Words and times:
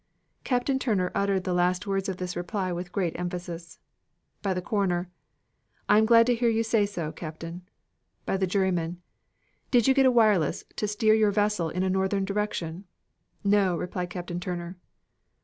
Captain 0.43 0.79
Turner 0.79 1.11
uttered 1.13 1.43
the 1.43 1.53
last 1.53 1.85
words 1.85 2.09
of 2.09 2.17
this 2.17 2.35
reply 2.35 2.71
with 2.71 2.91
great 2.91 3.13
emphasis. 3.19 3.77
By 4.41 4.55
the 4.55 4.59
Coroner 4.63 5.11
"I 5.87 5.99
am 5.99 6.07
glad 6.07 6.25
to 6.25 6.33
hear 6.33 6.49
you 6.49 6.63
say 6.63 6.87
so, 6.87 7.11
Captain." 7.11 7.69
By 8.25 8.37
the 8.37 8.47
Juryman 8.47 8.97
"Did 9.69 9.87
you 9.87 9.93
get 9.93 10.07
a 10.07 10.11
wireless 10.11 10.63
to 10.77 10.87
steer 10.87 11.13
your 11.13 11.29
vessel 11.29 11.69
in 11.69 11.83
a 11.83 11.87
northern 11.91 12.25
direction?" 12.25 12.85
"No," 13.43 13.77
replied 13.77 14.09
Captain 14.09 14.39
Turner. 14.39 14.75